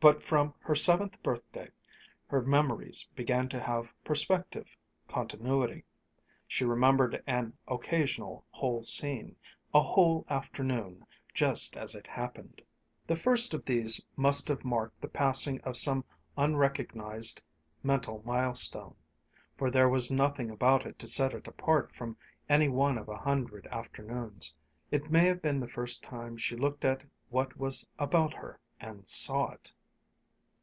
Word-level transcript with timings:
But 0.00 0.22
from 0.22 0.52
her 0.60 0.74
seventh 0.74 1.22
birthday 1.22 1.70
her 2.26 2.42
memories 2.42 3.08
began 3.16 3.48
to 3.48 3.58
have 3.58 3.94
perspective, 4.04 4.76
continuity. 5.08 5.86
She 6.46 6.66
remembered 6.66 7.22
an 7.26 7.54
occasional 7.66 8.44
whole 8.50 8.82
scene, 8.82 9.36
a 9.72 9.80
whole 9.80 10.26
afternoon, 10.28 11.06
just 11.32 11.74
as 11.78 11.94
it 11.94 12.06
happened. 12.06 12.60
The 13.06 13.16
first 13.16 13.54
of 13.54 13.64
these 13.64 14.04
must 14.14 14.48
have 14.48 14.62
marked 14.62 15.00
the 15.00 15.08
passing 15.08 15.58
of 15.62 15.74
some 15.74 16.04
unrecognized 16.36 17.40
mental 17.82 18.22
milestone, 18.26 18.96
for 19.56 19.70
there 19.70 19.88
was 19.88 20.10
nothing 20.10 20.50
about 20.50 20.84
it 20.84 20.98
to 20.98 21.08
set 21.08 21.32
it 21.32 21.48
apart 21.48 21.94
from 21.94 22.18
any 22.46 22.68
one 22.68 22.98
of 22.98 23.08
a 23.08 23.16
hundred 23.16 23.66
afternoons. 23.68 24.52
It 24.90 25.10
may 25.10 25.24
have 25.24 25.40
been 25.40 25.60
the 25.60 25.66
first 25.66 26.02
time 26.02 26.36
she 26.36 26.56
looked 26.56 26.84
at 26.84 27.06
what 27.30 27.56
was 27.56 27.88
about 27.98 28.34
her, 28.34 28.60
and 28.78 29.08
saw 29.08 29.50
it. 29.52 29.72